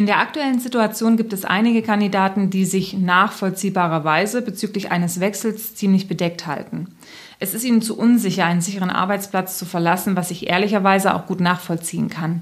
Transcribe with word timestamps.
In 0.00 0.06
der 0.06 0.18
aktuellen 0.18 0.58
Situation 0.58 1.18
gibt 1.18 1.34
es 1.34 1.44
einige 1.44 1.82
Kandidaten, 1.82 2.48
die 2.48 2.64
sich 2.64 2.94
nachvollziehbarerweise 2.94 4.40
bezüglich 4.40 4.90
eines 4.90 5.20
Wechsels 5.20 5.74
ziemlich 5.74 6.08
bedeckt 6.08 6.46
halten. 6.46 6.86
Es 7.38 7.52
ist 7.52 7.64
ihnen 7.64 7.82
zu 7.82 7.98
unsicher, 7.98 8.46
einen 8.46 8.62
sicheren 8.62 8.88
Arbeitsplatz 8.88 9.58
zu 9.58 9.66
verlassen, 9.66 10.16
was 10.16 10.30
ich 10.30 10.48
ehrlicherweise 10.48 11.14
auch 11.14 11.26
gut 11.26 11.40
nachvollziehen 11.40 12.08
kann. 12.08 12.40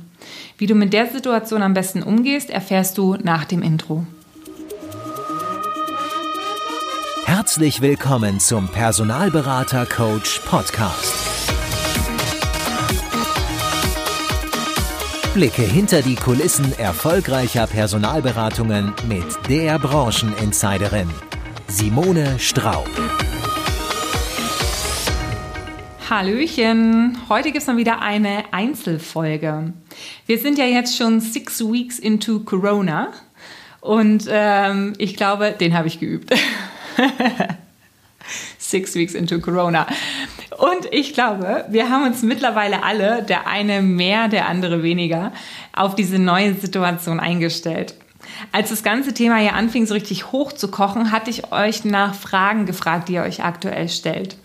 Wie 0.57 0.69
du 0.69 0.77
mit 0.77 0.93
der 0.93 1.09
Situation 1.09 1.63
am 1.63 1.75
besten 1.75 2.05
umgehst, 2.05 2.49
erfährst 2.49 2.97
du 2.97 3.17
nach 3.21 3.45
dem 3.45 3.63
Intro. 3.63 4.07
Herzlich 7.25 7.81
willkommen 7.81 8.39
zum 8.39 8.69
Personalberater 8.69 9.85
Coach 9.85 10.43
Podcast. 10.47 11.38
Blicke 15.39 15.63
hinter 15.63 16.03
die 16.03 16.17
Kulissen 16.17 16.77
erfolgreicher 16.81 17.69
Personalberatungen 17.69 18.93
mit 19.07 19.25
der 19.49 19.79
Brancheninsiderin 19.79 21.09
Simone 21.69 22.41
Straub. 22.41 22.91
Hallöchen, 26.11 27.19
heute 27.29 27.53
gibt 27.53 27.59
es 27.59 27.69
mal 27.69 27.77
wieder 27.77 28.03
eine 28.03 28.53
Einzelfolge. 28.53 29.73
Wir 30.27 30.39
sind 30.41 30.59
ja 30.59 30.65
jetzt 30.65 30.97
schon 30.97 31.21
six 31.21 31.61
weeks 31.61 32.01
into 32.01 32.41
Corona 32.41 33.13
und 33.81 34.25
ähm, 34.29 34.95
ich 34.99 35.15
glaube, 35.15 35.53
den 35.53 35.79
habe 35.79 35.87
ich 35.87 36.01
geübt. 36.01 36.35
six 38.59 38.97
weeks 38.97 39.15
into 39.15 39.39
Corona. 39.39 39.87
Und 40.57 40.89
ich 40.93 41.13
glaube, 41.13 41.67
wir 41.69 41.91
haben 41.91 42.07
uns 42.07 42.23
mittlerweile 42.23 42.83
alle, 42.83 43.23
der 43.23 43.47
eine 43.47 43.83
mehr, 43.83 44.29
der 44.29 44.49
andere 44.49 44.83
weniger, 44.83 45.33
auf 45.75 45.95
diese 45.95 46.19
neue 46.19 46.55
Situation 46.55 47.21
eingestellt. 47.21 47.95
Als 48.53 48.71
das 48.71 48.83
ganze 48.83 49.15
Thema 49.15 49.41
ja 49.41 49.53
anfing, 49.53 49.87
so 49.87 49.95
richtig 49.95 50.33
hoch 50.33 50.53
zu 50.53 50.71
kochen, 50.71 51.13
hatte 51.13 51.31
ich 51.31 51.53
euch 51.53 51.85
nach 51.85 52.15
Fragen 52.15 52.67
gefragt, 52.67 53.09
die 53.09 53.15
ihr 53.15 53.23
euch 53.23 53.45
aktuell 53.45 53.89
stellt. 53.89 54.37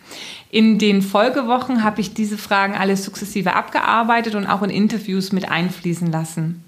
In 0.50 0.78
den 0.78 1.02
Folgewochen 1.02 1.84
habe 1.84 2.02
ich 2.02 2.14
diese 2.14 2.38
Fragen 2.38 2.76
alle 2.76 2.96
sukzessive 2.96 3.56
abgearbeitet 3.56 4.36
und 4.36 4.46
auch 4.46 4.62
in 4.62 4.70
Interviews 4.70 5.32
mit 5.32 5.50
einfließen 5.50 6.12
lassen. 6.12 6.64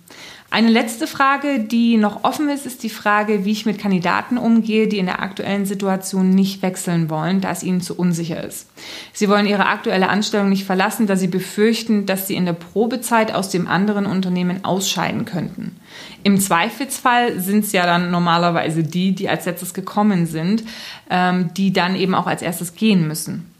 Eine 0.56 0.70
letzte 0.70 1.06
Frage, 1.06 1.59
die 1.59 1.98
noch 1.98 2.23
offen 2.23 2.48
ist, 2.48 2.66
ist 2.66 2.81
die 2.81 2.89
Frage, 2.89 3.44
wie 3.44 3.52
ich 3.52 3.66
mit 3.66 3.78
Kandidaten 3.78 4.38
umgehe, 4.38 4.88
die 4.88 5.00
in 5.00 5.06
der 5.06 5.22
aktuellen 5.22 5.66
Situation 5.66 6.30
nicht 6.30 6.61
wechseln 6.61 7.09
wollen, 7.09 7.42
da 7.42 7.52
es 7.52 7.61
ihnen 7.61 7.81
zu 7.81 7.94
unsicher 7.94 8.42
ist. 8.42 8.70
Sie 9.11 9.28
wollen 9.28 9.48
ihre 9.48 9.66
aktuelle 9.66 10.08
Anstellung 10.08 10.48
nicht 10.48 10.64
verlassen, 10.64 11.08
da 11.08 11.17
sie 11.17 11.28
befürchten, 11.28 12.06
dass 12.06 12.28
sie 12.28 12.36
in 12.36 12.45
der 12.45 12.53
Probezeit 12.53 13.33
aus 13.36 13.50
dem 13.50 13.67
anderen 13.67 14.06
Unternehmen 14.06 14.64
ausscheiden 14.64 15.26
könnten. 15.26 15.76
Im 16.23 16.39
Zweifelsfall 16.39 17.38
sind 17.42 17.66
es 17.66 17.73
ja 17.73 17.86
dann 17.86 18.09
normalerweise 18.09 18.81
die, 18.81 19.14
die 19.14 19.28
als 19.28 19.44
letztes 19.44 19.73
gekommen 19.73 20.26
sind, 20.26 20.64
ähm, 21.09 21.50
die 21.58 21.73
dann 21.73 21.98
eben 21.98 22.16
auch 22.16 22.28
als 22.28 22.42
erstes 22.42 22.76
gehen 22.76 23.09
müssen. 23.09 23.53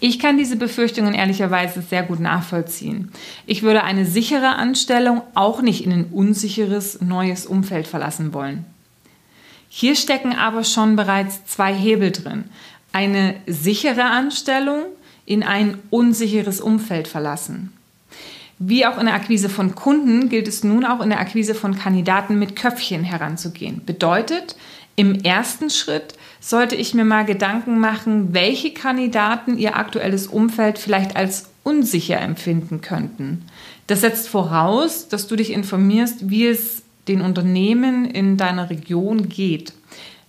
Ich 0.00 0.18
kann 0.18 0.36
diese 0.36 0.56
Befürchtungen 0.56 1.14
ehrlicherweise 1.14 1.82
sehr 1.82 2.02
gut 2.02 2.20
nachvollziehen. 2.20 3.10
Ich 3.46 3.62
würde 3.62 3.82
eine 3.82 4.04
sichere 4.04 4.56
Anstellung 4.56 5.22
auch 5.34 5.62
nicht 5.62 5.84
in 5.84 5.92
ein 5.92 6.06
unsicheres 6.12 7.00
neues 7.00 7.46
Umfeld 7.46 7.86
verlassen 7.86 8.34
wollen. 8.34 8.64
Hier 9.68 9.96
stecken 9.96 10.32
aber 10.32 10.64
schon 10.64 10.96
bereits 10.96 11.44
zwei 11.46 11.74
Hebel 11.74 12.10
drin. 12.10 12.44
Eine 12.92 13.34
sichere 13.46 14.04
Anstellung 14.04 14.84
in 15.24 15.42
ein 15.42 15.78
unsicheres 15.90 16.60
Umfeld 16.60 17.08
verlassen. 17.08 17.72
Wie 18.58 18.86
auch 18.86 18.96
in 18.96 19.06
der 19.06 19.14
Akquise 19.14 19.50
von 19.50 19.74
Kunden 19.74 20.30
gilt 20.30 20.48
es 20.48 20.64
nun 20.64 20.84
auch 20.84 21.00
in 21.00 21.10
der 21.10 21.20
Akquise 21.20 21.54
von 21.54 21.76
Kandidaten 21.76 22.38
mit 22.38 22.56
Köpfchen 22.56 23.04
heranzugehen. 23.04 23.82
Bedeutet, 23.84 24.56
im 24.96 25.14
ersten 25.20 25.70
Schritt 25.70 26.14
sollte 26.40 26.74
ich 26.74 26.94
mir 26.94 27.04
mal 27.04 27.24
Gedanken 27.24 27.78
machen, 27.78 28.32
welche 28.32 28.72
Kandidaten 28.72 29.58
ihr 29.58 29.76
aktuelles 29.76 30.26
Umfeld 30.26 30.78
vielleicht 30.78 31.16
als 31.16 31.50
unsicher 31.62 32.20
empfinden 32.20 32.80
könnten. 32.80 33.44
Das 33.86 34.00
setzt 34.00 34.28
voraus, 34.28 35.08
dass 35.08 35.26
du 35.26 35.36
dich 35.36 35.52
informierst, 35.52 36.30
wie 36.30 36.46
es 36.46 36.82
den 37.08 37.20
Unternehmen 37.20 38.04
in 38.04 38.36
deiner 38.36 38.70
Region 38.70 39.28
geht. 39.28 39.72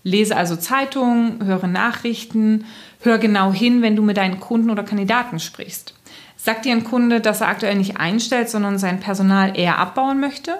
Lese 0.03 0.35
also 0.35 0.55
Zeitungen, 0.55 1.45
höre 1.45 1.67
Nachrichten, 1.67 2.65
hör 3.01 3.17
genau 3.17 3.51
hin, 3.51 3.81
wenn 3.81 3.95
du 3.95 4.03
mit 4.03 4.17
deinen 4.17 4.39
Kunden 4.39 4.69
oder 4.69 4.83
Kandidaten 4.83 5.39
sprichst. 5.39 5.93
Sagt 6.35 6.65
dir 6.65 6.73
ein 6.73 6.83
Kunde, 6.83 7.19
dass 7.19 7.41
er 7.41 7.47
aktuell 7.47 7.75
nicht 7.75 7.97
einstellt, 7.97 8.49
sondern 8.49 8.77
sein 8.77 8.99
Personal 8.99 9.57
eher 9.57 9.79
abbauen 9.79 10.19
möchte? 10.19 10.59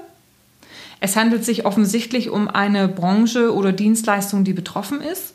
Es 1.00 1.16
handelt 1.16 1.46
sich 1.46 1.66
offensichtlich 1.66 2.30
um 2.30 2.48
eine 2.48 2.88
Branche 2.88 3.54
oder 3.54 3.72
Dienstleistung, 3.72 4.44
die 4.44 4.54
betroffen 4.54 5.02
ist. 5.02 5.34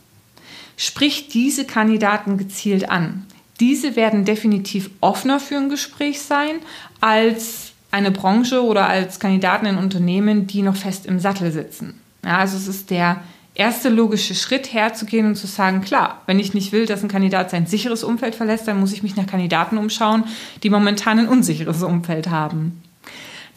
Sprich 0.76 1.28
diese 1.28 1.64
Kandidaten 1.64 2.38
gezielt 2.38 2.90
an. 2.90 3.26
Diese 3.60 3.94
werden 3.94 4.24
definitiv 4.24 4.90
offener 5.00 5.38
für 5.38 5.56
ein 5.56 5.68
Gespräch 5.68 6.20
sein 6.20 6.56
als 7.00 7.72
eine 7.90 8.10
Branche 8.10 8.64
oder 8.64 8.88
als 8.88 9.20
Kandidaten 9.20 9.66
in 9.66 9.76
Unternehmen, 9.76 10.46
die 10.46 10.62
noch 10.62 10.76
fest 10.76 11.06
im 11.06 11.20
Sattel 11.20 11.52
sitzen. 11.52 12.00
Ja, 12.24 12.38
also 12.38 12.56
es 12.56 12.66
ist 12.66 12.90
der 12.90 13.22
erste 13.54 13.90
logische 13.90 14.34
Schritt 14.34 14.72
herzugehen 14.72 15.26
und 15.26 15.36
zu 15.36 15.46
sagen, 15.46 15.82
klar, 15.82 16.22
wenn 16.26 16.38
ich 16.38 16.54
nicht 16.54 16.72
will, 16.72 16.86
dass 16.86 17.02
ein 17.02 17.08
Kandidat 17.08 17.50
sein 17.50 17.66
sicheres 17.66 18.02
Umfeld 18.02 18.34
verlässt, 18.34 18.66
dann 18.66 18.80
muss 18.80 18.92
ich 18.92 19.02
mich 19.02 19.14
nach 19.14 19.26
Kandidaten 19.26 19.76
umschauen, 19.76 20.24
die 20.62 20.70
momentan 20.70 21.18
ein 21.18 21.28
unsicheres 21.28 21.82
Umfeld 21.82 22.30
haben. 22.30 22.82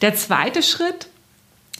Der 0.02 0.14
zweite 0.14 0.62
Schritt 0.62 1.08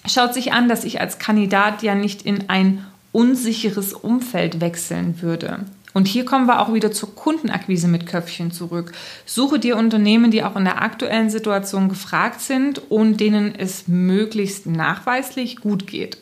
schaut 0.09 0.35
sich 0.35 0.53
an, 0.53 0.69
dass 0.69 0.85
ich 0.85 1.01
als 1.01 1.19
Kandidat 1.19 1.83
ja 1.83 1.95
nicht 1.95 2.23
in 2.23 2.49
ein 2.49 2.85
unsicheres 3.13 3.93
Umfeld 3.93 4.61
wechseln 4.61 5.23
würde. 5.23 5.61
Und 5.95 6.09
hier 6.09 6.27
kommen 6.27 6.47
wir 6.47 6.61
auch 6.61 6.75
wieder 6.75 6.93
zur 6.93 7.15
Kundenakquise 7.15 7.89
mit 7.89 8.07
Köpfchen 8.07 8.53
zurück. 8.53 8.93
Suche 9.25 9.59
dir 9.59 9.79
Unternehmen, 9.79 10.31
die 10.31 10.45
auch 10.45 10.55
in 10.55 10.65
der 10.65 10.83
aktuellen 10.83 11.31
Situation 11.31 11.89
gefragt 11.89 12.43
sind 12.43 12.91
und 12.91 13.19
denen 13.19 13.55
es 13.55 13.89
möglichst 13.89 14.67
nachweislich 14.67 15.57
gut 15.57 15.87
geht. 15.87 16.19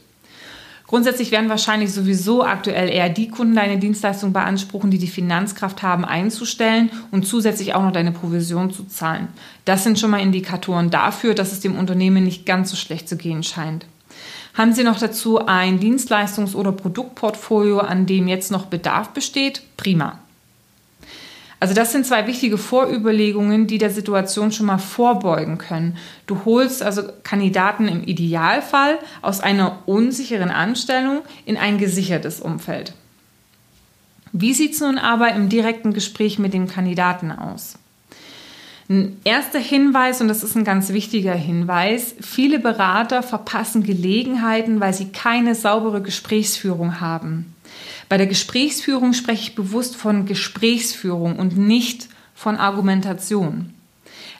Grundsätzlich 0.95 1.33
werden 1.33 1.51
wahrscheinlich 1.51 1.93
sowieso 1.93 2.45
aktuell 2.45 2.89
eher 2.89 3.09
die 3.09 3.27
Kunden 3.27 3.57
deine 3.57 3.79
Dienstleistung 3.79 4.33
beanspruchen, 4.33 4.93
die 4.93 4.99
die 4.99 5.09
Finanzkraft 5.09 5.83
haben, 5.83 6.05
einzustellen 6.05 6.89
und 7.11 7.27
zusätzlich 7.27 7.75
auch 7.75 7.83
noch 7.83 7.91
deine 7.91 8.13
Provision 8.13 8.71
zu 8.71 8.85
zahlen. 8.85 9.27
Das 9.65 9.83
sind 9.83 9.99
schon 9.99 10.13
mal 10.13 10.21
Indikatoren 10.21 10.91
dafür, 10.91 11.35
dass 11.35 11.51
es 11.51 11.59
dem 11.59 11.77
Unternehmen 11.77 12.23
nicht 12.23 12.47
ganz 12.47 12.71
so 12.71 12.77
schlecht 12.77 13.09
zu 13.09 13.17
gehen 13.17 13.43
scheint. 13.43 13.87
Haben 14.57 14.73
Sie 14.73 14.85
noch 14.85 15.01
dazu 15.01 15.45
ein 15.45 15.81
Dienstleistungs- 15.81 16.55
oder 16.55 16.71
Produktportfolio, 16.71 17.81
an 17.81 18.07
dem 18.07 18.29
jetzt 18.29 18.53
noch 18.53 18.67
Bedarf 18.67 19.09
besteht? 19.09 19.63
Prima. 19.77 20.21
Also 21.65 21.73
das 21.73 21.93
sind 21.93 22.05
zwei 22.05 22.27
wichtige 22.27 22.59
Vorüberlegungen, 22.59 23.67
die 23.67 23.79
der 23.79 23.89
Situation 23.89 24.53
schon 24.53 24.67
mal 24.67 24.77
vorbeugen 24.77 25.57
können. 25.57 25.97
Du 26.27 26.45
holst 26.45 26.83
also 26.83 27.05
Kandidaten 27.23 27.89
im 27.89 28.05
Idealfall 28.05 28.99
aus 29.23 29.41
einer 29.41 29.79
unsicheren 29.87 30.51
Anstellung 30.51 31.23
in 31.47 31.57
ein 31.57 31.79
gesichertes 31.79 32.41
Umfeld. 32.41 32.93
Wie 34.31 34.53
sieht 34.53 34.75
es 34.75 34.81
nun 34.83 34.99
aber 34.99 35.33
im 35.33 35.49
direkten 35.49 35.95
Gespräch 35.95 36.39
mit 36.39 36.53
dem 36.53 36.69
Kandidaten 36.69 37.33
aus? 37.33 37.79
Ein 38.91 39.17
erster 39.25 39.59
Hinweis, 39.59 40.21
und 40.21 40.29
das 40.29 40.45
ist 40.45 40.57
ein 40.57 40.65
ganz 40.65 40.91
wichtiger 40.91 41.33
Hinweis, 41.33 42.15
viele 42.21 42.59
Berater 42.59 43.23
verpassen 43.23 43.83
Gelegenheiten, 43.83 44.81
weil 44.81 44.93
sie 44.93 45.13
keine 45.13 45.55
saubere 45.55 46.03
Gesprächsführung 46.03 47.01
haben. 47.01 47.54
Bei 48.09 48.17
der 48.17 48.27
Gesprächsführung 48.27 49.13
spreche 49.13 49.43
ich 49.43 49.55
bewusst 49.55 49.97
von 49.97 50.27
Gesprächsführung 50.27 51.37
und 51.37 51.57
nicht 51.57 52.09
von 52.35 52.57
Argumentation. 52.57 53.75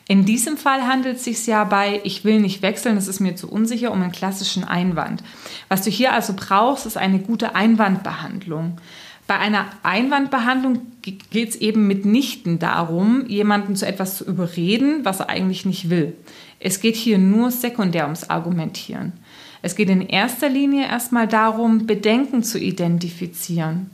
In 0.07 0.25
diesem 0.25 0.57
Fall 0.57 0.83
handelt 0.83 1.17
es 1.17 1.23
sich 1.23 1.47
ja 1.47 1.63
bei 1.63 1.99
Ich 2.03 2.23
will 2.23 2.39
nicht 2.39 2.61
wechseln, 2.61 2.95
das 2.95 3.07
ist 3.07 3.19
mir 3.19 3.35
zu 3.35 3.49
unsicher, 3.49 3.91
um 3.91 4.01
einen 4.01 4.11
klassischen 4.11 4.63
Einwand. 4.63 5.23
Was 5.67 5.81
du 5.81 5.89
hier 5.89 6.13
also 6.13 6.33
brauchst, 6.35 6.85
ist 6.85 6.97
eine 6.97 7.19
gute 7.19 7.55
Einwandbehandlung. 7.55 8.77
Bei 9.25 9.39
einer 9.39 9.65
Einwandbehandlung 9.81 10.81
geht 11.01 11.49
es 11.49 11.55
eben 11.55 11.87
mitnichten 11.87 12.59
darum, 12.59 13.25
jemanden 13.27 13.75
zu 13.75 13.87
etwas 13.87 14.17
zu 14.17 14.25
überreden, 14.25 15.03
was 15.03 15.19
er 15.19 15.29
eigentlich 15.29 15.65
nicht 15.65 15.89
will. 15.89 16.15
Es 16.59 16.79
geht 16.79 16.95
hier 16.95 17.17
nur 17.17 17.49
sekundär 17.49 18.03
ums 18.03 18.29
Argumentieren. 18.29 19.13
Es 19.65 19.75
geht 19.75 19.89
in 19.89 20.07
erster 20.07 20.47
Linie 20.47 20.85
erstmal 20.85 21.27
darum, 21.27 21.87
Bedenken 21.87 22.43
zu 22.43 22.59
identifizieren. 22.59 23.89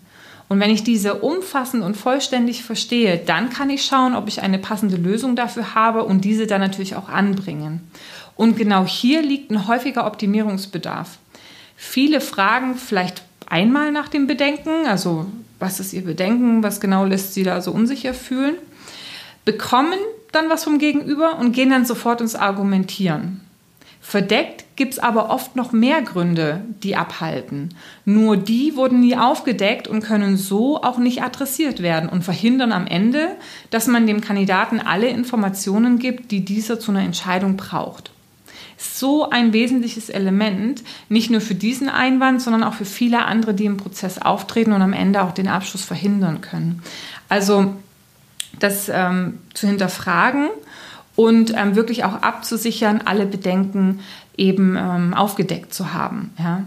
Und 0.50 0.60
wenn 0.60 0.70
ich 0.70 0.84
diese 0.84 1.14
umfassend 1.22 1.82
und 1.82 1.96
vollständig 1.96 2.66
verstehe, 2.66 3.18
dann 3.18 3.50
kann 3.50 3.70
ich 3.70 3.86
schauen, 3.86 4.14
ob 4.14 4.28
ich 4.28 4.42
eine 4.42 4.60
passende 4.60 4.98
Lösung 4.98 5.38
dafür 5.38 5.74
habe 5.74 6.04
und 6.04 6.26
diese 6.26 6.46
dann 6.46 6.60
natürlich 6.60 6.98
auch 6.98 7.08
anbringen. 7.08 7.90
Und 8.36 8.58
genau 8.58 8.86
hier 8.86 9.22
liegt 9.22 9.50
ein 9.50 9.66
häufiger 9.70 10.06
Optimierungsbedarf. 10.06 11.20
Viele 11.78 12.20
fragen 12.20 12.76
vielleicht 12.76 13.24
einmal 13.46 13.94
nach 13.94 14.10
dem 14.10 14.28
Bedenken, 14.28 14.88
also 14.88 15.26
was 15.58 15.80
ist 15.80 15.94
ihr 15.94 16.04
Bedenken, 16.04 16.64
was 16.64 16.82
genau 16.82 17.06
lässt 17.06 17.34
sie 17.34 17.44
da 17.44 17.62
so 17.62 17.72
unsicher 17.72 18.14
fühlen, 18.14 18.56
bekommen 19.46 20.00
dann 20.34 20.50
was 20.50 20.66
vom 20.66 20.80
Gegenüber 20.80 21.40
und 21.40 21.54
gehen 21.54 21.70
dann 21.70 21.86
sofort 21.86 22.20
ins 22.20 22.36
Argumentieren. 22.36 23.40
Verdeckt 24.03 24.65
gibt 24.75 24.94
es 24.94 25.00
aber 25.00 25.30
oft 25.30 25.56
noch 25.56 25.71
mehr 25.71 26.01
Gründe, 26.01 26.65
die 26.81 26.95
abhalten. 26.95 27.69
Nur 28.03 28.36
die 28.36 28.75
wurden 28.75 29.00
nie 29.00 29.15
aufgedeckt 29.15 29.88
und 29.88 30.01
können 30.01 30.38
so 30.38 30.81
auch 30.81 30.98
nicht 30.98 31.21
adressiert 31.21 31.83
werden 31.83 32.09
und 32.09 32.24
verhindern 32.24 32.71
am 32.71 32.88
Ende, 32.88 33.38
dass 33.69 33.86
man 33.86 34.07
dem 34.07 34.19
Kandidaten 34.19 34.80
alle 34.80 35.07
Informationen 35.07 36.00
gibt, 36.00 36.31
die 36.31 36.44
dieser 36.44 36.80
zu 36.80 36.92
einer 36.92 37.03
Entscheidung 37.03 37.57
braucht. 37.57 38.12
So 38.75 39.30
ein 39.30 39.53
wesentliches 39.53 40.09
Element, 40.09 40.81
nicht 41.07 41.30
nur 41.30 41.42
für 41.42 41.53
diesen 41.53 41.88
Einwand, 41.88 42.42
sondern 42.42 42.63
auch 42.63 42.74
für 42.74 42.86
viele 42.86 43.25
andere, 43.25 43.53
die 43.53 43.65
im 43.65 43.77
Prozess 43.77 44.18
auftreten 44.18 44.71
und 44.71 44.81
am 44.81 44.94
Ende 44.94 45.21
auch 45.21 45.31
den 45.31 45.48
Abschluss 45.48 45.83
verhindern 45.83 46.42
können. 46.42 46.81
Also 47.30 47.75
das 48.57 48.89
ähm, 48.89 49.38
zu 49.53 49.68
hinterfragen 49.68 50.50
und 51.16 51.54
ähm, 51.56 51.75
wirklich 51.75 52.04
auch 52.04 52.22
abzusichern, 52.22 53.02
alle 53.06 53.25
Bedenken 53.25 54.00
eben 54.38 54.75
ähm, 54.78 55.13
aufgedeckt 55.13 55.74
zu 55.74 55.94
haben. 55.94 56.34
Ja. 56.40 56.63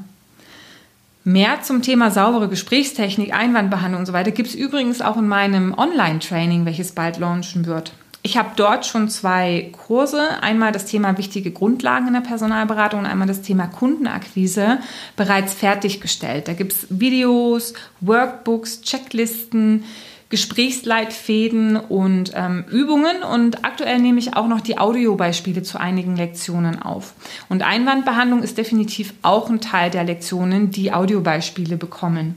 Mehr 1.25 1.63
zum 1.63 1.81
Thema 1.81 2.11
saubere 2.11 2.49
Gesprächstechnik, 2.49 3.35
Einwandbehandlung 3.35 4.01
und 4.01 4.07
so 4.07 4.13
weiter 4.13 4.31
gibt 4.31 4.51
es 4.51 4.55
übrigens 4.55 5.01
auch 5.01 5.17
in 5.17 5.27
meinem 5.27 5.73
Online-Training, 5.73 6.67
welches 6.67 6.93
bald 6.93 7.19
launchen 7.19 7.65
wird. 7.65 7.93
Ich 8.27 8.39
habe 8.39 8.51
dort 8.57 8.87
schon 8.87 9.11
zwei 9.11 9.71
Kurse, 9.73 10.43
einmal 10.43 10.73
das 10.73 10.87
Thema 10.87 11.19
wichtige 11.19 11.51
Grundlagen 11.51 12.07
in 12.07 12.15
der 12.15 12.21
Personalberatung 12.21 13.01
und 13.01 13.07
einmal 13.07 13.29
das 13.29 13.43
Thema 13.43 13.67
Kundenakquise 13.67 14.79
bereits 15.15 15.53
fertiggestellt. 15.53 16.49
Da 16.49 16.55
gibt 16.55 16.73
es 16.73 16.87
Videos, 16.89 17.75
Workbooks, 18.01 18.81
Checklisten, 18.81 19.85
Gesprächsleitfäden 20.35 21.77
und 21.77 22.33
ähm, 22.35 22.65
Übungen 22.69 23.23
und 23.23 23.65
aktuell 23.65 24.01
nehme 24.01 24.19
ich 24.19 24.35
auch 24.35 24.49
noch 24.49 24.61
die 24.61 24.79
Audiobeispiele 24.79 25.63
zu 25.63 25.79
einigen 25.79 26.17
Lektionen 26.17 26.83
auf. 26.83 27.15
Und 27.49 27.63
Einwandbehandlung 27.63 28.43
ist 28.43 28.59
definitiv 28.59 29.15
auch 29.23 29.49
ein 29.49 29.61
Teil 29.61 29.93
der 29.93 30.03
Lektionen, 30.03 30.73
die 30.73 30.93
Audiobeispiele 30.93 31.77
bekommen. 31.77 32.35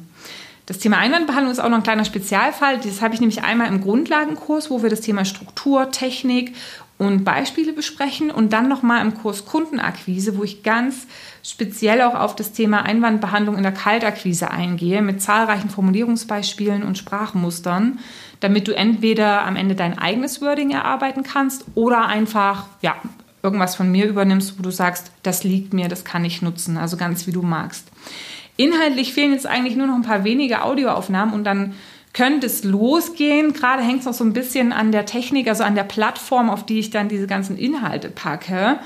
Das 0.68 0.78
Thema 0.78 1.00
Einwandbehandlung 1.00 1.52
ist 1.52 1.60
auch 1.60 1.70
noch 1.70 1.78
ein 1.78 1.84
kleiner 1.84 2.06
Spezialfall. 2.06 2.78
Das 2.78 3.02
habe 3.02 3.16
ich 3.16 3.20
nämlich 3.20 3.44
einmal 3.44 3.68
im 3.68 3.82
Grundlagenkurs, 3.82 4.70
wo 4.70 4.84
wir 4.84 4.92
das 4.92 5.02
Thema 5.02 5.26
Struktur, 5.26 5.90
Technik 5.90 6.54
und 6.98 7.24
Beispiele 7.24 7.74
besprechen 7.74 8.32
und 8.32 8.54
dann 8.54 8.68
nochmal 8.68 9.02
im 9.02 9.14
Kurs 9.14 9.46
Kundenakquise, 9.46 10.38
wo 10.38 10.44
ich 10.44 10.64
ganz 10.64 11.06
speziell 11.44 12.02
auch 12.02 12.16
auf 12.16 12.36
das 12.36 12.54
Thema 12.54 12.84
Einwandbehandlung 12.84 13.56
in 13.56 13.64
der 13.64 13.72
Kaltakquise 13.72 14.50
eingehe, 14.50 15.02
mit 15.02 15.22
zahlreichen 15.22 15.70
Formulierungsbeispielen 15.70 16.84
und 16.84 16.98
Sprachmustern, 16.98 18.00
damit 18.40 18.68
du 18.68 18.76
entweder 18.76 19.46
am 19.46 19.56
Ende 19.56 19.76
dein 19.76 19.98
eigenes 19.98 20.42
Wording 20.42 20.72
erarbeiten 20.72 21.24
kannst 21.24 21.66
oder 21.76 22.08
einfach, 22.08 22.66
ja, 22.82 22.96
irgendwas 23.44 23.76
von 23.76 23.92
mir 23.92 24.08
übernimmst, 24.08 24.58
wo 24.58 24.64
du 24.64 24.72
sagst, 24.72 25.12
das 25.22 25.44
liegt 25.44 25.74
mir, 25.74 25.88
das 25.88 26.04
kann 26.04 26.26
ich 26.26 26.42
nutzen, 26.42 26.78
also 26.78 26.98
ganz 26.98 27.28
wie 27.28 27.32
du 27.32 27.44
magst. 27.44 27.88
Inhaltlich 28.58 29.14
fehlen 29.14 29.32
jetzt 29.32 29.46
eigentlich 29.46 29.76
nur 29.76 29.86
noch 29.86 29.96
ein 29.96 30.02
paar 30.02 30.24
wenige 30.24 30.64
Audioaufnahmen 30.64 31.34
und 31.34 31.44
dann 31.44 31.76
könnte 32.18 32.48
es 32.48 32.64
losgehen. 32.64 33.54
Gerade 33.54 33.84
hängt 33.84 34.00
es 34.00 34.06
noch 34.06 34.14
so 34.14 34.24
ein 34.24 34.34
bisschen 34.34 34.74
an 34.74 34.92
der 34.92 35.06
Technik, 35.06 35.48
also 35.48 35.64
an 35.64 35.76
der 35.76 35.84
Plattform, 35.84 36.50
auf 36.50 36.66
die 36.66 36.80
ich 36.80 36.90
dann 36.90 37.10
diese 37.10 37.28
ganzen 37.28 37.58
Inhalte 37.58 38.10
packe. 38.10 38.80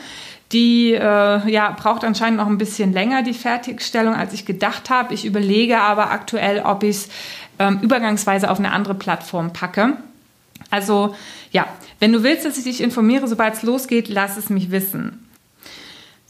Die 0.51 0.91
äh, 0.91 1.49
ja, 1.49 1.71
braucht 1.71 2.03
anscheinend 2.03 2.39
noch 2.39 2.47
ein 2.47 2.57
bisschen 2.57 2.91
länger, 2.91 3.23
die 3.23 3.33
Fertigstellung, 3.33 4.15
als 4.15 4.33
ich 4.33 4.45
gedacht 4.45 4.89
habe. 4.89 5.13
Ich 5.13 5.23
überlege 5.23 5.79
aber 5.79 6.11
aktuell, 6.11 6.61
ob 6.65 6.83
ich 6.83 6.97
es 6.97 7.09
ähm, 7.57 7.79
übergangsweise 7.81 8.51
auf 8.51 8.59
eine 8.59 8.73
andere 8.73 8.95
Plattform 8.95 9.53
packe. 9.53 9.95
Also 10.69 11.15
ja, 11.51 11.67
wenn 11.99 12.11
du 12.11 12.23
willst, 12.23 12.45
dass 12.45 12.57
ich 12.57 12.65
dich 12.65 12.81
informiere, 12.81 13.29
sobald 13.29 13.53
es 13.53 13.63
losgeht, 13.63 14.09
lass 14.09 14.35
es 14.35 14.49
mich 14.49 14.71
wissen. 14.71 15.30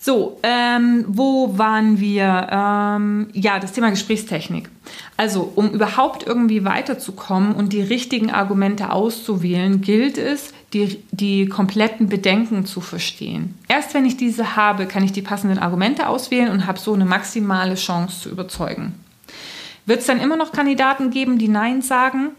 So, 0.04 0.40
ähm, 0.42 1.06
wo 1.08 1.60
waren 1.60 2.00
wir? 2.00 2.48
Ähm, 2.50 3.28
ja, 3.34 3.60
das 3.60 3.74
Thema 3.74 3.92
Gesprächstechnik. 3.92 4.68
Also, 5.16 5.52
um 5.54 5.70
überhaupt 5.70 6.26
irgendwie 6.26 6.66
weiterzukommen 6.66 7.54
und 7.54 7.72
die 7.72 7.84
richtigen 7.84 8.32
Argumente 8.32 8.92
auszuwählen, 8.92 9.82
gilt 9.82 10.18
es, 10.18 10.56
die, 10.74 11.04
die 11.12 11.46
kompletten 11.46 12.10
Bedenken 12.10 12.66
zu 12.66 12.82
verstehen. 12.82 13.54
Erst 13.68 13.94
wenn 13.94 14.06
ich 14.08 14.18
diese 14.18 14.56
habe, 14.56 14.88
kann 14.88 15.04
ich 15.04 15.12
die 15.12 15.22
passenden 15.22 15.60
Argumente 15.60 16.08
auswählen 16.08 16.50
und 16.50 16.66
habe 16.66 16.80
so 16.80 16.96
eine 16.96 17.06
maximale 17.06 17.76
Chance 17.76 18.22
zu 18.22 18.30
überzeugen. 18.30 18.96
Wird 19.86 20.00
es 20.00 20.08
dann 20.08 20.20
immer 20.20 20.36
noch 20.36 20.52
Kandidaten 20.52 21.12
geben, 21.12 21.38
die 21.38 21.48
Nein 21.48 21.84
sagen? 21.84 22.30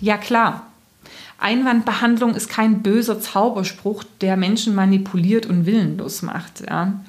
Ja 0.00 0.16
klar. 0.16 0.66
Einwandbehandlung 1.44 2.34
ist 2.34 2.48
kein 2.48 2.82
böser 2.82 3.20
Zauberspruch, 3.20 4.02
der 4.20 4.36
Menschen 4.36 4.74
manipuliert 4.74 5.46
und 5.46 5.66
willenlos 5.66 6.22
macht. 6.22 6.62
Ja. 6.68 7.00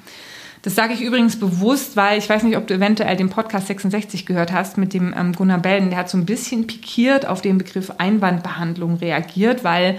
Das 0.62 0.74
sage 0.74 0.94
ich 0.94 1.00
übrigens 1.00 1.38
bewusst, 1.38 1.96
weil 1.96 2.18
ich 2.18 2.28
weiß 2.28 2.42
nicht, 2.42 2.56
ob 2.56 2.66
du 2.66 2.74
eventuell 2.74 3.16
den 3.16 3.30
Podcast 3.30 3.68
66 3.68 4.26
gehört 4.26 4.52
hast 4.52 4.78
mit 4.78 4.92
dem 4.94 5.14
ähm, 5.16 5.32
Gunnar 5.32 5.58
Belden. 5.58 5.90
Der 5.90 6.00
hat 6.00 6.10
so 6.10 6.18
ein 6.18 6.26
bisschen 6.26 6.66
pikiert 6.66 7.26
auf 7.26 7.40
den 7.40 7.56
Begriff 7.56 7.92
Einwandbehandlung 7.98 8.96
reagiert, 8.96 9.64
weil 9.64 9.98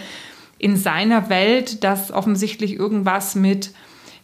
in 0.60 0.76
seiner 0.76 1.30
Welt 1.30 1.84
das 1.84 2.12
offensichtlich 2.12 2.74
irgendwas 2.74 3.34
mit 3.34 3.72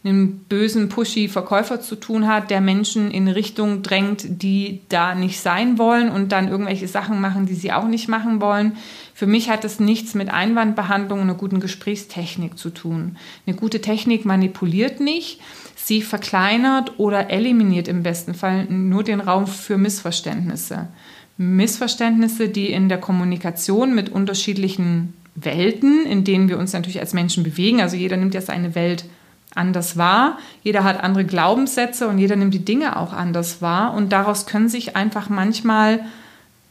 einem 0.04 0.40
bösen, 0.50 0.90
pushy 0.90 1.28
Verkäufer 1.28 1.80
zu 1.80 1.96
tun 1.96 2.28
hat, 2.28 2.50
der 2.50 2.60
Menschen 2.60 3.10
in 3.10 3.26
Richtung 3.26 3.82
drängt, 3.82 4.42
die 4.42 4.82
da 4.90 5.14
nicht 5.14 5.40
sein 5.40 5.78
wollen 5.78 6.10
und 6.10 6.30
dann 6.30 6.48
irgendwelche 6.48 6.88
Sachen 6.88 7.20
machen, 7.22 7.46
die 7.46 7.54
sie 7.54 7.72
auch 7.72 7.88
nicht 7.88 8.08
machen 8.08 8.40
wollen. 8.42 8.76
Für 9.14 9.26
mich 9.26 9.48
hat 9.48 9.64
es 9.64 9.80
nichts 9.80 10.14
mit 10.14 10.28
Einwandbehandlung 10.28 11.20
und 11.20 11.30
einer 11.30 11.38
guten 11.38 11.58
Gesprächstechnik 11.58 12.58
zu 12.58 12.68
tun. 12.68 13.16
Eine 13.46 13.56
gute 13.56 13.80
Technik 13.80 14.26
manipuliert 14.26 15.00
nicht, 15.00 15.40
sie 15.74 16.02
verkleinert 16.02 16.98
oder 16.98 17.30
eliminiert 17.30 17.88
im 17.88 18.02
besten 18.02 18.34
Fall 18.34 18.66
nur 18.66 19.04
den 19.04 19.20
Raum 19.20 19.46
für 19.46 19.78
Missverständnisse. 19.78 20.88
Missverständnisse, 21.38 22.48
die 22.50 22.70
in 22.70 22.90
der 22.90 22.98
Kommunikation 22.98 23.94
mit 23.94 24.10
unterschiedlichen 24.10 25.14
Welten, 25.34 26.04
in 26.04 26.24
denen 26.24 26.48
wir 26.48 26.58
uns 26.58 26.74
natürlich 26.74 27.00
als 27.00 27.14
Menschen 27.14 27.42
bewegen, 27.42 27.80
also 27.80 27.96
jeder 27.96 28.18
nimmt 28.18 28.34
ja 28.34 28.40
seine 28.40 28.74
Welt 28.74 29.06
anders 29.54 29.96
wahr. 29.96 30.38
Jeder 30.62 30.84
hat 30.84 31.02
andere 31.02 31.24
Glaubenssätze 31.24 32.08
und 32.08 32.18
jeder 32.18 32.36
nimmt 32.36 32.54
die 32.54 32.64
Dinge 32.64 32.96
auch 32.96 33.12
anders 33.12 33.62
wahr. 33.62 33.94
Und 33.94 34.10
daraus 34.12 34.46
können 34.46 34.68
sich 34.68 34.96
einfach 34.96 35.28
manchmal 35.28 36.00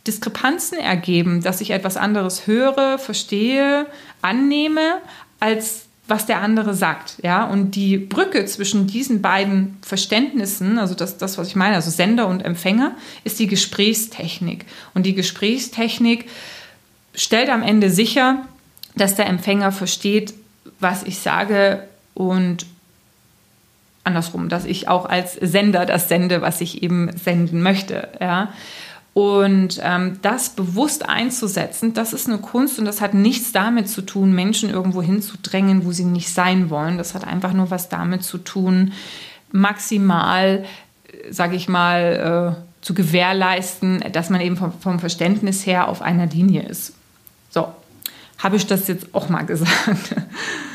Diskrepanzen 0.05 0.77
ergeben, 0.77 1.41
dass 1.41 1.61
ich 1.61 1.71
etwas 1.71 1.97
anderes 1.97 2.47
höre, 2.47 2.97
verstehe, 2.97 3.85
annehme, 4.21 4.97
als 5.39 5.85
was 6.07 6.25
der 6.25 6.41
andere 6.41 6.73
sagt. 6.73 7.15
Ja? 7.23 7.45
Und 7.45 7.75
die 7.75 7.97
Brücke 7.97 8.45
zwischen 8.45 8.87
diesen 8.87 9.21
beiden 9.21 9.77
Verständnissen, 9.81 10.77
also 10.77 10.95
das, 10.95 11.17
das, 11.17 11.37
was 11.37 11.47
ich 11.47 11.55
meine, 11.55 11.75
also 11.75 11.89
Sender 11.89 12.27
und 12.27 12.43
Empfänger, 12.43 12.91
ist 13.23 13.39
die 13.39 13.47
Gesprächstechnik. 13.47 14.65
Und 14.93 15.05
die 15.05 15.15
Gesprächstechnik 15.15 16.29
stellt 17.15 17.49
am 17.49 17.63
Ende 17.63 17.89
sicher, 17.89 18.45
dass 18.95 19.15
der 19.15 19.27
Empfänger 19.27 19.71
versteht, 19.71 20.33
was 20.79 21.03
ich 21.03 21.19
sage 21.19 21.87
und 22.13 22.65
andersrum, 24.03 24.49
dass 24.49 24.65
ich 24.65 24.87
auch 24.87 25.05
als 25.05 25.33
Sender 25.33 25.85
das 25.85 26.09
sende, 26.09 26.41
was 26.41 26.61
ich 26.61 26.83
eben 26.83 27.15
senden 27.17 27.61
möchte. 27.61 28.09
Ja. 28.19 28.49
Und 29.13 29.79
ähm, 29.83 30.17
das 30.23 30.49
bewusst 30.49 31.07
einzusetzen, 31.07 31.93
das 31.93 32.13
ist 32.13 32.27
eine 32.27 32.39
Kunst 32.39 32.79
und 32.79 32.85
das 32.85 32.99
hat 32.99 33.13
nichts 33.13 33.51
damit 33.51 33.87
zu 33.87 34.01
tun, 34.01 34.33
Menschen 34.33 34.71
irgendwo 34.71 35.03
hinzudrängen, 35.03 35.85
wo 35.85 35.91
sie 35.91 36.05
nicht 36.05 36.29
sein 36.29 36.71
wollen. 36.71 36.97
Das 36.97 37.13
hat 37.13 37.25
einfach 37.25 37.53
nur 37.53 37.69
was 37.69 37.89
damit 37.89 38.23
zu 38.23 38.39
tun, 38.39 38.93
maximal, 39.51 40.65
sage 41.29 41.55
ich 41.55 41.69
mal, 41.69 42.57
äh, 42.57 42.83
zu 42.83 42.95
gewährleisten, 42.95 44.03
dass 44.11 44.31
man 44.31 44.41
eben 44.41 44.57
vom, 44.57 44.73
vom 44.79 44.99
Verständnis 44.99 45.65
her 45.65 45.87
auf 45.87 46.01
einer 46.01 46.25
Linie 46.25 46.63
ist. 46.63 46.93
So, 47.51 47.67
habe 48.39 48.55
ich 48.55 48.65
das 48.65 48.87
jetzt 48.87 49.13
auch 49.13 49.29
mal 49.29 49.43
gesagt. 49.43 50.15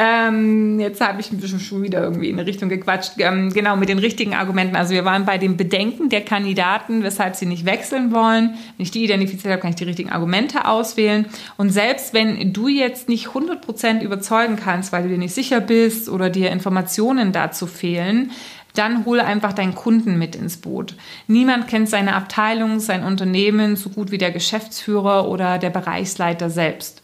Ähm, 0.00 0.78
jetzt 0.78 1.00
habe 1.00 1.20
ich 1.20 1.26
schon 1.60 1.82
wieder 1.82 2.00
irgendwie 2.00 2.28
in 2.28 2.38
eine 2.38 2.46
Richtung 2.46 2.68
gequatscht. 2.68 3.14
Ähm, 3.18 3.52
genau, 3.52 3.76
mit 3.76 3.88
den 3.88 3.98
richtigen 3.98 4.32
Argumenten. 4.32 4.76
Also 4.76 4.94
wir 4.94 5.04
waren 5.04 5.24
bei 5.24 5.38
den 5.38 5.56
Bedenken 5.56 6.08
der 6.08 6.20
Kandidaten, 6.20 7.02
weshalb 7.02 7.34
sie 7.34 7.46
nicht 7.46 7.66
wechseln 7.66 8.12
wollen. 8.12 8.50
Wenn 8.76 8.84
ich 8.84 8.92
die 8.92 9.02
identifiziert 9.02 9.50
habe, 9.50 9.60
kann 9.60 9.70
ich 9.70 9.76
die 9.76 9.84
richtigen 9.84 10.10
Argumente 10.10 10.66
auswählen. 10.66 11.26
Und 11.56 11.70
selbst 11.70 12.14
wenn 12.14 12.52
du 12.52 12.68
jetzt 12.68 13.08
nicht 13.08 13.26
100% 13.26 14.00
überzeugen 14.00 14.54
kannst, 14.54 14.92
weil 14.92 15.02
du 15.02 15.08
dir 15.08 15.18
nicht 15.18 15.34
sicher 15.34 15.60
bist 15.60 16.08
oder 16.08 16.30
dir 16.30 16.52
Informationen 16.52 17.32
dazu 17.32 17.66
fehlen, 17.66 18.30
dann 18.74 19.04
hole 19.04 19.24
einfach 19.24 19.52
deinen 19.52 19.74
Kunden 19.74 20.16
mit 20.16 20.36
ins 20.36 20.58
Boot. 20.58 20.94
Niemand 21.26 21.66
kennt 21.66 21.88
seine 21.88 22.14
Abteilung, 22.14 22.78
sein 22.78 23.02
Unternehmen 23.02 23.74
so 23.74 23.90
gut 23.90 24.12
wie 24.12 24.18
der 24.18 24.30
Geschäftsführer 24.30 25.28
oder 25.28 25.58
der 25.58 25.70
Bereichsleiter 25.70 26.50
selbst. 26.50 27.02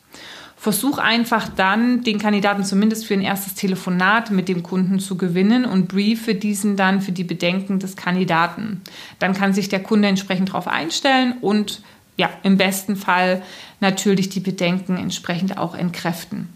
Versuch 0.65 0.97
einfach 0.97 1.51
dann, 1.55 2.05
den 2.05 2.19
Kandidaten 2.19 2.65
zumindest 2.65 3.05
für 3.05 3.13
ein 3.13 3.21
erstes 3.21 3.53
Telefonat 3.53 4.31
mit 4.31 4.49
dem 4.49 4.63
Kunden 4.63 4.99
zu 4.99 5.19
gewinnen 5.19 5.67
und 5.67 5.89
briefe 5.89 6.35
diesen 6.35 6.79
dann 6.79 7.03
für 7.03 7.13
die 7.13 7.23
Bedenken 7.23 7.81
des 7.81 7.97
Kandidaten. 7.97 8.81
Dann 9.19 9.35
kann 9.35 9.53
sich 9.53 9.69
der 9.69 9.83
Kunde 9.83 10.09
entsprechend 10.09 10.49
darauf 10.49 10.67
einstellen 10.67 11.35
und 11.43 11.83
ja, 12.17 12.31
im 12.45 12.57
besten 12.57 12.97
Fall 12.97 13.43
natürlich 13.81 14.31
die 14.31 14.41
Bedenken 14.41 14.97
entsprechend 14.97 15.59
auch 15.59 15.75
entkräften. 15.75 16.49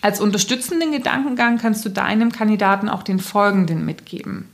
Als 0.00 0.18
unterstützenden 0.18 0.92
Gedankengang 0.92 1.58
kannst 1.58 1.84
du 1.84 1.90
deinem 1.90 2.32
Kandidaten 2.32 2.88
auch 2.88 3.02
den 3.02 3.18
folgenden 3.18 3.84
mitgeben. 3.84 4.48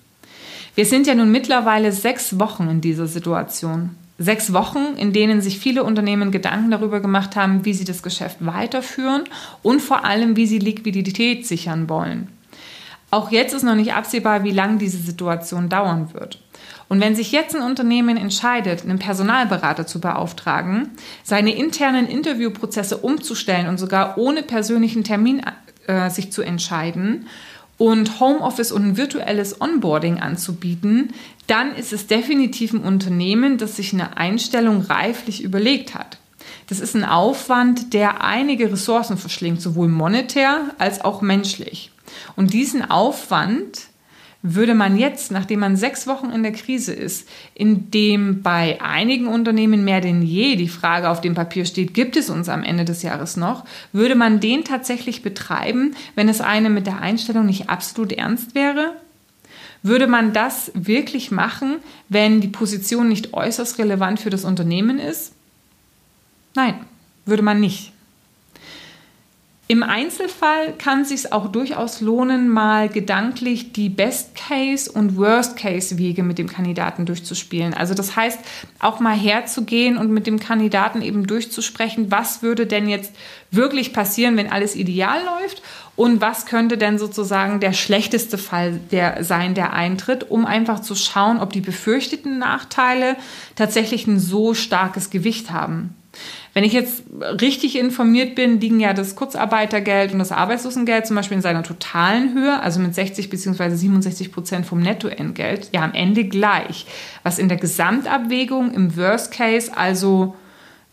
Wir 0.74 0.86
sind 0.86 1.06
ja 1.06 1.14
nun 1.14 1.30
mittlerweile 1.30 1.92
sechs 1.92 2.40
Wochen 2.40 2.66
in 2.68 2.80
dieser 2.80 3.06
Situation. 3.06 3.90
Sechs 4.18 4.52
Wochen, 4.52 4.94
in 4.96 5.12
denen 5.12 5.40
sich 5.40 5.58
viele 5.58 5.84
Unternehmen 5.84 6.30
Gedanken 6.30 6.70
darüber 6.70 7.00
gemacht 7.00 7.34
haben, 7.34 7.64
wie 7.64 7.72
sie 7.72 7.84
das 7.84 8.02
Geschäft 8.02 8.36
weiterführen 8.40 9.24
und 9.62 9.80
vor 9.80 10.04
allem, 10.04 10.36
wie 10.36 10.46
sie 10.46 10.58
Liquidität 10.58 11.46
sichern 11.46 11.88
wollen. 11.88 12.28
Auch 13.10 13.30
jetzt 13.30 13.52
ist 13.52 13.62
noch 13.62 13.74
nicht 13.74 13.94
absehbar, 13.94 14.42
wie 14.44 14.52
lange 14.52 14.78
diese 14.78 14.98
Situation 14.98 15.68
dauern 15.68 16.14
wird. 16.14 16.40
Und 16.88 17.00
wenn 17.00 17.14
sich 17.14 17.32
jetzt 17.32 17.54
ein 17.54 17.62
Unternehmen 17.62 18.16
entscheidet, 18.16 18.84
einen 18.84 18.98
Personalberater 18.98 19.86
zu 19.86 20.00
beauftragen, 20.00 20.90
seine 21.22 21.54
internen 21.54 22.06
Interviewprozesse 22.06 22.98
umzustellen 22.98 23.66
und 23.66 23.78
sogar 23.78 24.18
ohne 24.18 24.42
persönlichen 24.42 25.04
Termin 25.04 25.42
äh, 25.86 26.10
sich 26.10 26.32
zu 26.32 26.42
entscheiden 26.42 27.26
und 27.82 28.20
Homeoffice 28.20 28.70
und 28.70 28.84
ein 28.84 28.96
virtuelles 28.96 29.60
Onboarding 29.60 30.20
anzubieten, 30.20 31.14
dann 31.48 31.74
ist 31.74 31.92
es 31.92 32.06
definitiv 32.06 32.72
ein 32.72 32.84
Unternehmen, 32.84 33.58
das 33.58 33.74
sich 33.74 33.92
eine 33.92 34.16
Einstellung 34.16 34.82
reiflich 34.82 35.42
überlegt 35.42 35.96
hat. 35.96 36.18
Das 36.68 36.78
ist 36.78 36.94
ein 36.94 37.04
Aufwand, 37.04 37.92
der 37.92 38.22
einige 38.22 38.70
Ressourcen 38.70 39.18
verschlingt, 39.18 39.60
sowohl 39.60 39.88
monetär 39.88 40.60
als 40.78 41.04
auch 41.04 41.22
menschlich. 41.22 41.90
Und 42.36 42.52
diesen 42.52 42.88
Aufwand 42.88 43.80
würde 44.42 44.74
man 44.74 44.98
jetzt, 44.98 45.30
nachdem 45.30 45.60
man 45.60 45.76
sechs 45.76 46.06
Wochen 46.08 46.30
in 46.30 46.42
der 46.42 46.52
Krise 46.52 46.92
ist, 46.92 47.28
in 47.54 47.90
dem 47.92 48.42
bei 48.42 48.80
einigen 48.80 49.28
Unternehmen 49.28 49.84
mehr 49.84 50.00
denn 50.00 50.22
je 50.22 50.56
die 50.56 50.68
Frage 50.68 51.08
auf 51.08 51.20
dem 51.20 51.34
Papier 51.34 51.64
steht, 51.64 51.94
gibt 51.94 52.16
es 52.16 52.28
uns 52.28 52.48
am 52.48 52.64
Ende 52.64 52.84
des 52.84 53.02
Jahres 53.02 53.36
noch, 53.36 53.64
würde 53.92 54.16
man 54.16 54.40
den 54.40 54.64
tatsächlich 54.64 55.22
betreiben, 55.22 55.94
wenn 56.16 56.28
es 56.28 56.40
einem 56.40 56.74
mit 56.74 56.86
der 56.88 57.00
Einstellung 57.00 57.46
nicht 57.46 57.70
absolut 57.70 58.12
ernst 58.12 58.56
wäre? 58.56 58.92
Würde 59.84 60.06
man 60.06 60.32
das 60.32 60.72
wirklich 60.74 61.30
machen, 61.30 61.76
wenn 62.08 62.40
die 62.40 62.48
Position 62.48 63.08
nicht 63.08 63.34
äußerst 63.34 63.78
relevant 63.78 64.20
für 64.20 64.30
das 64.30 64.44
Unternehmen 64.44 64.98
ist? 64.98 65.32
Nein, 66.54 66.74
würde 67.26 67.42
man 67.42 67.60
nicht. 67.60 67.91
Im 69.68 69.84
Einzelfall 69.84 70.74
kann 70.76 71.02
es 71.02 71.08
sich 71.10 71.32
auch 71.32 71.46
durchaus 71.50 72.00
lohnen, 72.00 72.48
mal 72.48 72.88
gedanklich 72.88 73.72
die 73.72 73.88
Best-Case- 73.88 74.90
und 74.90 75.16
Worst-Case-Wege 75.16 76.24
mit 76.24 76.38
dem 76.38 76.48
Kandidaten 76.48 77.06
durchzuspielen. 77.06 77.72
Also 77.72 77.94
das 77.94 78.16
heißt, 78.16 78.40
auch 78.80 78.98
mal 78.98 79.16
herzugehen 79.16 79.96
und 79.96 80.10
mit 80.10 80.26
dem 80.26 80.40
Kandidaten 80.40 81.00
eben 81.00 81.26
durchzusprechen, 81.28 82.10
was 82.10 82.42
würde 82.42 82.66
denn 82.66 82.88
jetzt 82.88 83.14
wirklich 83.52 83.92
passieren, 83.92 84.36
wenn 84.36 84.50
alles 84.50 84.74
ideal 84.74 85.20
läuft 85.24 85.62
und 85.94 86.20
was 86.20 86.44
könnte 86.44 86.76
denn 86.76 86.98
sozusagen 86.98 87.60
der 87.60 87.72
schlechteste 87.72 88.38
Fall 88.38 88.80
der 88.90 89.22
sein, 89.22 89.54
der 89.54 89.72
eintritt, 89.72 90.28
um 90.28 90.44
einfach 90.44 90.80
zu 90.80 90.96
schauen, 90.96 91.38
ob 91.38 91.52
die 91.52 91.60
befürchteten 91.60 92.38
Nachteile 92.38 93.16
tatsächlich 93.54 94.08
ein 94.08 94.18
so 94.18 94.54
starkes 94.54 95.08
Gewicht 95.10 95.52
haben. 95.52 95.94
Wenn 96.54 96.64
ich 96.64 96.72
jetzt 96.72 97.04
richtig 97.40 97.78
informiert 97.78 98.34
bin, 98.34 98.60
liegen 98.60 98.80
ja 98.80 98.92
das 98.92 99.16
Kurzarbeitergeld 99.16 100.12
und 100.12 100.18
das 100.18 100.32
Arbeitslosengeld 100.32 101.06
zum 101.06 101.16
Beispiel 101.16 101.36
in 101.36 101.42
seiner 101.42 101.62
totalen 101.62 102.34
Höhe, 102.34 102.60
also 102.60 102.80
mit 102.80 102.94
60 102.94 103.30
bzw. 103.30 103.74
67 103.74 104.32
Prozent 104.32 104.66
vom 104.66 104.80
Nettoentgelt, 104.80 105.70
ja 105.72 105.82
am 105.82 105.94
Ende 105.94 106.24
gleich. 106.24 106.86
Was 107.22 107.38
in 107.38 107.48
der 107.48 107.58
Gesamtabwägung 107.58 108.72
im 108.74 108.96
Worst 108.96 109.32
Case 109.32 109.74
also 109.74 110.34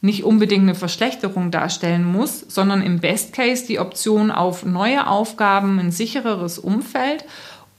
nicht 0.02 0.24
unbedingt 0.24 0.64
eine 0.64 0.76
Verschlechterung 0.76 1.52
darstellen 1.52 2.06
muss, 2.06 2.40
sondern 2.48 2.82
im 2.82 3.00
Best 3.00 3.34
Case 3.34 3.66
die 3.68 3.80
Option 3.80 4.32
auf 4.32 4.66
neue 4.66 5.08
Aufgaben, 5.08 5.78
ein 5.80 5.92
sichereres 5.92 6.58
Umfeld 6.58 7.26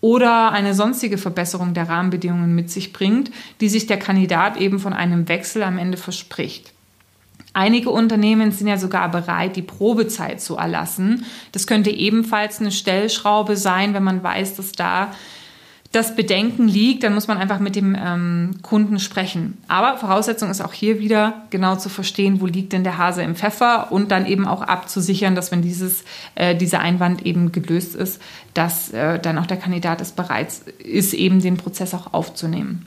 oder 0.03 0.53
eine 0.53 0.75
sonstige 0.75 1.19
Verbesserung 1.19 1.73
der 1.73 1.89
Rahmenbedingungen 1.89 2.55
mit 2.55 2.71
sich 2.71 2.93
bringt, 2.93 3.31
die 3.61 3.69
sich 3.69 3.87
der 3.87 3.99
Kandidat 3.99 4.59
eben 4.59 4.79
von 4.79 4.93
einem 4.93 5.29
Wechsel 5.29 5.63
am 5.63 5.79
Ende 5.79 5.97
verspricht. 5.97 6.73
Einige 7.53 7.91
Unternehmen 7.91 8.53
sind 8.53 8.69
ja 8.69 8.79
sogar 8.79 9.11
bereit, 9.11 9.57
die 9.57 9.63
Probezeit 9.63 10.41
zu 10.41 10.57
erlassen. 10.57 11.25
Das 11.53 11.67
könnte 11.67 11.91
ebenfalls 11.91 12.61
eine 12.61 12.71
Stellschraube 12.71 13.57
sein, 13.57 13.93
wenn 13.93 14.05
man 14.05 14.23
weiß, 14.23 14.55
dass 14.57 14.73
da 14.73 15.11
das 15.93 16.15
Bedenken 16.15 16.69
liegt, 16.69 17.03
dann 17.03 17.15
muss 17.15 17.27
man 17.27 17.37
einfach 17.37 17.59
mit 17.59 17.75
dem 17.75 17.97
ähm, 18.01 18.59
Kunden 18.63 19.01
sprechen. 19.01 19.59
Aber 19.67 19.99
Voraussetzung 19.99 20.49
ist 20.49 20.61
auch 20.61 20.73
hier 20.73 21.01
wieder 21.01 21.43
genau 21.51 21.75
zu 21.75 21.89
verstehen, 21.89 22.41
wo 22.41 22.47
liegt 22.47 22.73
denn 22.73 22.85
der 22.85 22.97
Hase 22.97 23.23
im 23.23 23.35
Pfeffer 23.35 23.91
und 23.91 24.13
dann 24.13 24.25
eben 24.27 24.47
auch 24.47 24.63
abzusichern, 24.63 25.35
dass 25.35 25.51
wenn 25.51 25.63
dieses, 25.63 26.05
äh, 26.37 26.55
dieser 26.55 26.79
Einwand 26.79 27.27
eben 27.27 27.51
gelöst 27.51 27.97
ist, 27.97 28.23
dass 28.55 28.91
äh, 28.93 29.19
dann 29.19 29.37
auch 29.37 29.47
der 29.47 29.57
Kandidat 29.57 30.01
es 30.01 30.13
bereit 30.13 30.53
ist, 30.79 31.13
eben 31.13 31.41
den 31.41 31.57
Prozess 31.57 31.93
auch 31.93 32.13
aufzunehmen. 32.13 32.87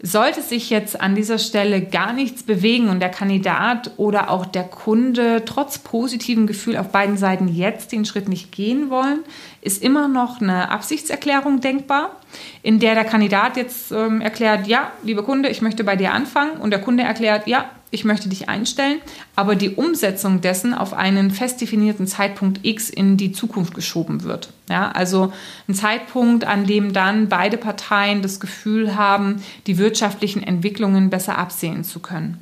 Sollte 0.00 0.42
sich 0.42 0.70
jetzt 0.70 1.00
an 1.00 1.16
dieser 1.16 1.38
Stelle 1.38 1.82
gar 1.82 2.12
nichts 2.12 2.44
bewegen 2.44 2.88
und 2.88 3.00
der 3.00 3.08
Kandidat 3.08 3.90
oder 3.96 4.30
auch 4.30 4.46
der 4.46 4.62
Kunde 4.62 5.42
trotz 5.44 5.78
positivem 5.78 6.46
Gefühl 6.46 6.76
auf 6.76 6.90
beiden 6.90 7.16
Seiten 7.16 7.48
jetzt 7.48 7.90
den 7.90 8.04
Schritt 8.04 8.28
nicht 8.28 8.52
gehen 8.52 8.90
wollen, 8.90 9.24
ist 9.60 9.82
immer 9.82 10.06
noch 10.06 10.40
eine 10.40 10.70
Absichtserklärung 10.70 11.60
denkbar, 11.60 12.17
in 12.62 12.78
der 12.78 12.94
der 12.94 13.04
Kandidat 13.04 13.56
jetzt 13.56 13.92
ähm, 13.92 14.20
erklärt, 14.20 14.66
ja, 14.66 14.92
lieber 15.02 15.24
Kunde, 15.24 15.48
ich 15.48 15.62
möchte 15.62 15.84
bei 15.84 15.96
dir 15.96 16.12
anfangen 16.12 16.58
und 16.58 16.70
der 16.70 16.80
Kunde 16.80 17.02
erklärt, 17.02 17.46
ja, 17.46 17.70
ich 17.90 18.04
möchte 18.04 18.28
dich 18.28 18.48
einstellen, 18.48 19.00
aber 19.34 19.54
die 19.54 19.70
Umsetzung 19.70 20.40
dessen 20.40 20.74
auf 20.74 20.92
einen 20.92 21.30
fest 21.30 21.60
definierten 21.60 22.06
Zeitpunkt 22.06 22.60
X 22.62 22.90
in 22.90 23.16
die 23.16 23.32
Zukunft 23.32 23.74
geschoben 23.74 24.24
wird. 24.24 24.50
Ja, 24.68 24.90
also 24.90 25.32
ein 25.68 25.74
Zeitpunkt, 25.74 26.44
an 26.44 26.66
dem 26.66 26.92
dann 26.92 27.28
beide 27.28 27.56
Parteien 27.56 28.20
das 28.20 28.40
Gefühl 28.40 28.96
haben, 28.96 29.42
die 29.66 29.78
wirtschaftlichen 29.78 30.42
Entwicklungen 30.42 31.08
besser 31.08 31.38
absehen 31.38 31.82
zu 31.82 32.00
können. 32.00 32.38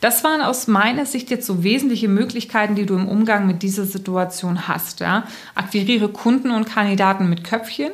Das 0.00 0.22
waren 0.22 0.42
aus 0.42 0.66
meiner 0.66 1.06
Sicht 1.06 1.30
jetzt 1.30 1.46
so 1.46 1.64
wesentliche 1.64 2.08
Möglichkeiten, 2.08 2.74
die 2.74 2.84
du 2.84 2.94
im 2.94 3.08
Umgang 3.08 3.46
mit 3.46 3.62
dieser 3.62 3.86
Situation 3.86 4.68
hast. 4.68 5.00
Ja? 5.00 5.26
Akquiriere 5.54 6.08
Kunden 6.08 6.50
und 6.50 6.66
Kandidaten 6.66 7.30
mit 7.30 7.42
Köpfchen, 7.42 7.90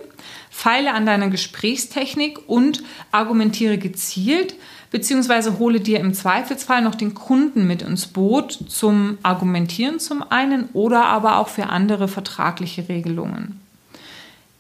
feile 0.61 0.93
an 0.93 1.07
deiner 1.07 1.31
Gesprächstechnik 1.31 2.39
und 2.47 2.83
argumentiere 3.13 3.79
gezielt, 3.79 4.55
beziehungsweise 4.91 5.59
hole 5.59 5.81
dir 5.81 6.01
im 6.01 6.13
Zweifelsfall 6.13 6.83
noch 6.83 6.95
den 6.95 7.15
Kunden 7.15 7.67
mit 7.67 7.81
ins 7.81 8.07
Boot 8.07 8.59
zum 8.69 9.17
Argumentieren 9.23 10.01
zum 10.01 10.23
einen 10.23 10.69
oder 10.75 11.07
aber 11.07 11.39
auch 11.39 11.49
für 11.49 11.71
andere 11.71 12.09
vertragliche 12.09 12.91
Regelungen. 12.91 13.59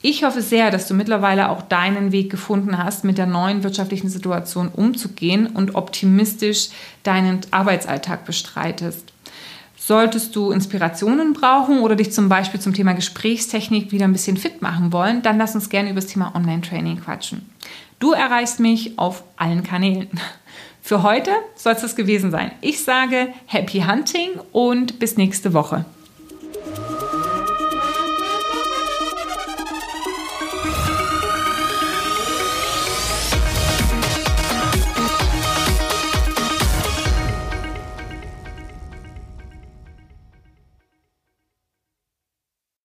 Ich 0.00 0.24
hoffe 0.24 0.40
sehr, 0.40 0.70
dass 0.70 0.88
du 0.88 0.94
mittlerweile 0.94 1.50
auch 1.50 1.60
deinen 1.60 2.12
Weg 2.12 2.30
gefunden 2.30 2.78
hast, 2.78 3.04
mit 3.04 3.18
der 3.18 3.26
neuen 3.26 3.62
wirtschaftlichen 3.62 4.08
Situation 4.08 4.68
umzugehen 4.68 5.48
und 5.48 5.74
optimistisch 5.74 6.70
deinen 7.02 7.40
Arbeitsalltag 7.50 8.24
bestreitest. 8.24 9.12
Solltest 9.90 10.36
du 10.36 10.52
Inspirationen 10.52 11.32
brauchen 11.32 11.80
oder 11.80 11.96
dich 11.96 12.12
zum 12.12 12.28
Beispiel 12.28 12.60
zum 12.60 12.72
Thema 12.72 12.92
Gesprächstechnik 12.92 13.90
wieder 13.90 14.04
ein 14.04 14.12
bisschen 14.12 14.36
fit 14.36 14.62
machen 14.62 14.92
wollen, 14.92 15.20
dann 15.22 15.36
lass 15.36 15.56
uns 15.56 15.68
gerne 15.68 15.90
über 15.90 16.00
das 16.00 16.08
Thema 16.08 16.32
Online-Training 16.36 17.00
quatschen. 17.00 17.50
Du 17.98 18.12
erreichst 18.12 18.60
mich 18.60 19.00
auf 19.00 19.24
allen 19.36 19.64
Kanälen. 19.64 20.08
Für 20.80 21.02
heute 21.02 21.32
soll 21.56 21.72
es 21.72 21.80
das 21.80 21.96
gewesen 21.96 22.30
sein. 22.30 22.52
Ich 22.60 22.84
sage 22.84 23.34
Happy 23.46 23.80
Hunting 23.80 24.30
und 24.52 25.00
bis 25.00 25.16
nächste 25.16 25.54
Woche. 25.54 25.84